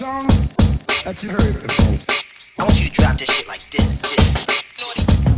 [0.00, 0.26] song
[1.04, 2.16] that you heard before.
[2.58, 5.29] I want you to drop this shit like this, this.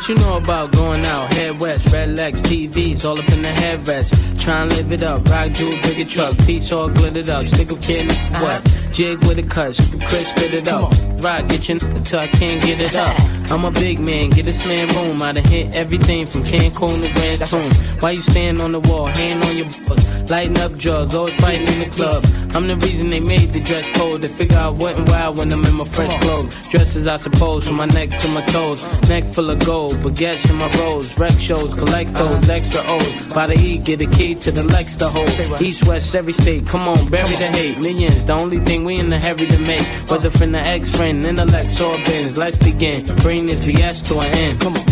[0.00, 1.30] What you know about going out?
[1.34, 4.40] Head west, red legs, TVs, all up in the headrest.
[4.40, 5.28] Try and live it up.
[5.28, 7.42] Rock jewel, bigger truck, piece all glittered up.
[7.42, 8.64] Stick a kid, what?
[8.92, 9.76] Jig with a cut,
[10.08, 10.90] Chris spit it up.
[11.22, 13.14] Rock, get your n- till I can't get it up.
[13.50, 15.20] I'm a big man, get this man room.
[15.22, 17.98] I done hit everything from Cancun to Grand Tune.
[18.00, 21.68] Why you stand on the wall, hand on your balls, lighting up drugs, always fighting
[21.68, 22.24] in the club.
[22.52, 25.52] I'm the reason they made the dress code to figure out what and why when
[25.52, 26.70] I'm in my fresh clothes.
[26.70, 28.82] Dresses, I suppose, from my neck to my toes.
[29.08, 31.16] Neck full of gold, baguettes in my rolls.
[31.18, 33.34] Rec shows, collect those extra O's.
[33.34, 35.28] By the E, get a key to the Lex to hold.
[35.60, 37.78] East, west, every state, come on, bury the hate.
[37.78, 39.82] Millions, the only thing we in the hurry to make.
[40.10, 42.36] Whether from the ex friend, intellect, or bins.
[42.36, 43.04] Let's begin.
[43.16, 44.60] Bring this BS to an end.
[44.60, 44.90] Come on.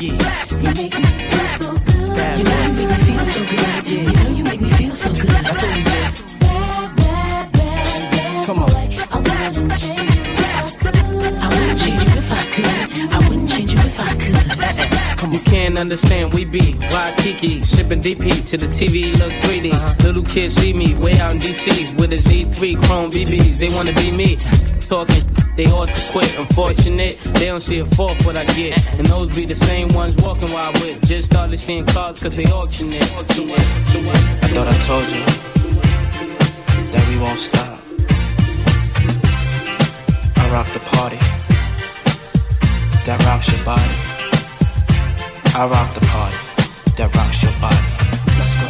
[0.00, 0.97] That's
[15.68, 19.70] can't understand, we be Waikiki, shipping DP to the TV, look 3D.
[19.70, 19.94] Uh-huh.
[20.02, 23.58] Little kids see me way out in DC with a Z3 Chrome BBs.
[23.58, 24.36] They wanna be me,
[24.88, 25.22] talking.
[25.56, 26.38] They ought to quit.
[26.38, 28.78] Unfortunate, they don't see a fourth what I get.
[28.78, 28.96] Uh-uh.
[28.96, 31.02] And those be the same ones walking while I whip.
[31.02, 33.02] Just started seeing cars cause they auction it.
[33.34, 33.60] So what?
[33.92, 34.16] So what?
[34.44, 35.24] I thought I told you
[36.92, 37.78] that we won't stop.
[40.38, 41.18] I rock the party
[43.04, 44.07] that rocks your body.
[45.54, 46.36] I rock the party
[46.96, 47.76] that rocks your body.
[48.38, 48.68] Let's go.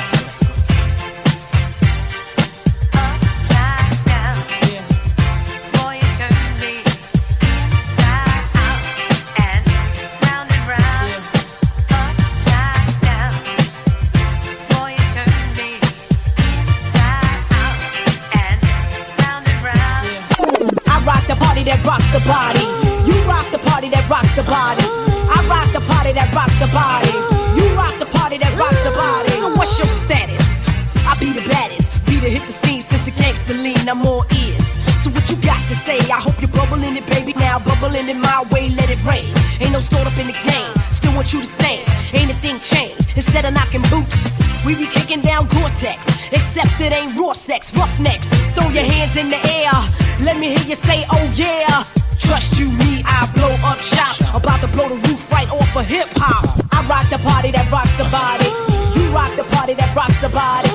[21.64, 22.64] That rocks the body.
[23.04, 24.80] You rock the party that rocks the body.
[25.28, 27.12] I rock the party that rocks the body.
[27.54, 29.30] You rock the party that rocks the body.
[29.30, 30.42] So what's your status?
[31.06, 31.86] I be the baddest.
[32.06, 33.88] Be the hit the scene since the gangster lean.
[33.88, 34.64] I'm all ears.
[35.02, 35.98] So what you got to say?
[36.10, 37.32] I hope you're bubbling it, baby.
[37.34, 39.30] Now bubbling in my way, let it rain.
[39.60, 40.72] Ain't no sort up in the game.
[40.90, 41.84] Still want you the same.
[42.12, 43.14] Ain't a thing changed.
[43.14, 44.34] Instead of knocking boots,
[44.66, 46.00] we be kicking down Gore-Tex.
[46.32, 48.26] Except it ain't raw sex, roughnecks.
[48.54, 49.74] Throw your hands in the air.
[50.26, 51.84] Let me hear you say, oh yeah.
[52.18, 54.18] Trust you, me, I blow up shop.
[54.34, 56.44] About to blow the roof right off of hip hop.
[56.72, 58.50] I rock the party that rocks the body.
[58.98, 60.70] You rock the party that rocks the body.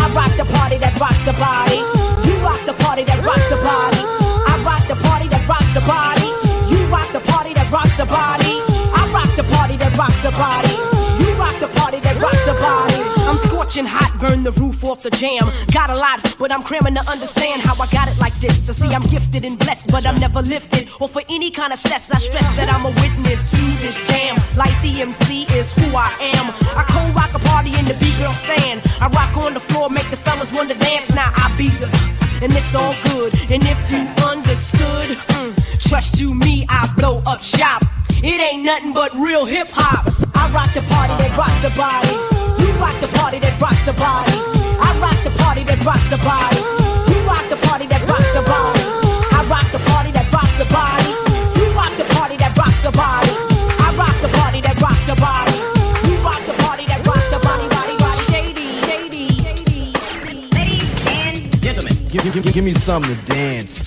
[0.00, 1.80] I rock the party that rocks the body.
[2.26, 4.02] You rock the party that rocks the body.
[4.48, 6.28] I rock the party that rocks the body.
[6.72, 8.56] You rock the party that rocks the body.
[8.96, 10.74] I rock the party that rocks the body.
[11.20, 12.95] You rock the party that rocks the body.
[13.36, 15.52] I'm scorching hot, burn the roof off the jam.
[15.70, 18.64] Got a lot, but I'm cramming to understand how I got it like this.
[18.64, 20.88] To see, I'm gifted and blessed, but I'm never lifted.
[21.00, 24.40] Or for any kind of stress, I stress that I'm a witness to this jam.
[24.56, 26.48] Like the MC is who I am.
[26.80, 28.80] I co rock a party in the B girl stand.
[29.04, 31.14] I rock on the floor, make the fellas wanna dance.
[31.14, 31.92] Now I be the,
[32.40, 33.36] and it's all good.
[33.52, 35.52] And if you understood, mm,
[35.86, 37.84] trust you me, I blow up shop.
[38.24, 40.08] It ain't nothing but real hip hop.
[40.34, 42.45] I rock the party that rocks the body.
[42.76, 44.36] You rock the party that rocks the body.
[44.76, 46.60] I rock the party that rocks the body.
[47.08, 48.84] You rock the party that rocks the body.
[49.32, 51.08] I rock the party that rocks the body.
[51.56, 53.32] You rock the party that rocks the body.
[53.80, 55.56] I rock the party that rocks the body.
[56.04, 58.20] You rock the party that rocks the body, body, body.
[58.28, 60.44] Shady, shady, shady, shady.
[60.52, 63.85] Ladies and Gentlemen, Give, give, give, give me something to dance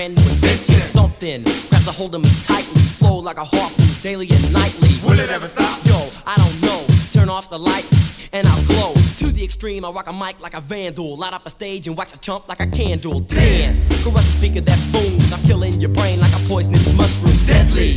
[0.00, 0.80] brand new invention.
[0.80, 4.88] Something grabs a hold of me tightly, flow like a harpoon daily and nightly.
[5.04, 5.76] Will it ever stop?
[5.84, 6.80] Yo, I don't know.
[7.12, 7.92] Turn off the lights
[8.32, 8.94] and I'll glow.
[9.18, 11.16] To the extreme, I rock a mic like a vandal.
[11.16, 13.20] Light up a stage and wax a chump like a candle.
[13.20, 15.32] Dance, crush a speaker that booms.
[15.32, 17.36] I'm killing your brain like a poisonous mushroom.
[17.46, 17.89] Deadly,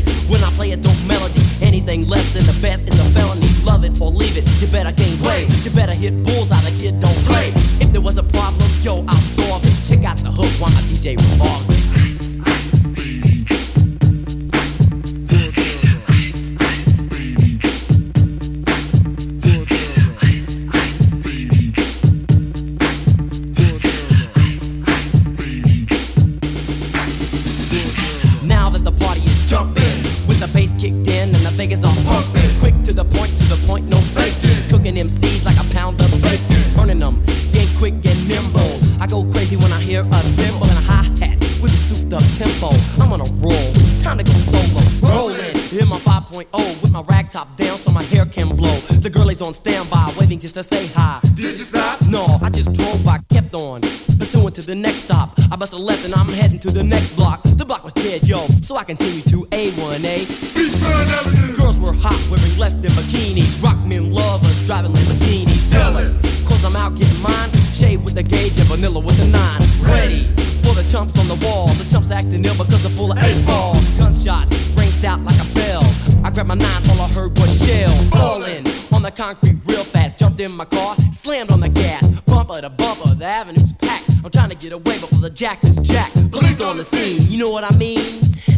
[45.02, 46.48] Rolling, in my 5.0
[46.82, 48.76] with my rag top down so my hair can blow.
[49.02, 51.20] The girl is on standby, waiting just to say hi.
[51.34, 52.00] Did you stop?
[52.08, 53.82] No, I just drove by, kept on.
[53.82, 55.38] Pursuing to the next stop.
[55.52, 57.42] I bust a left and I'm heading to the next block.
[57.44, 61.58] The block was dead, yo, so I continue to A1A.
[61.58, 63.56] Girls were hot, wearing less than bikinis.
[63.62, 65.70] Rockman lovers, driving Lamborghinis.
[65.72, 67.50] Jealous, cause I'm out getting mine.
[67.74, 69.62] Shade with the gauge and vanilla with the nine.
[69.82, 70.26] Ready
[70.64, 71.68] for the chumps on the wall.
[71.74, 73.74] The chumps acting ill because they're full of eight ball.
[73.98, 74.74] Gunshots
[75.04, 75.84] rings out like a bell.
[76.24, 80.18] I grabbed my nine, all I heard was shells falling on the concrete real fast.
[80.18, 82.08] Jumped in my car, slammed on the gas.
[82.26, 84.10] Bumper to bumper, the avenue's packed.
[84.24, 86.32] I'm trying to get away before the jack is jacked.
[86.32, 88.00] Police on the scene, you know what I mean?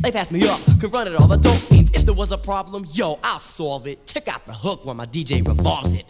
[0.02, 1.92] They passed me up, confronted all the dope fiends.
[1.92, 4.06] If there was a problem, yo, I'll solve it.
[4.06, 6.06] Check out the hook while my DJ revolves it.